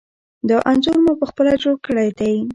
[0.49, 2.35] دا انځور ما پخپله جوړ کړی دی.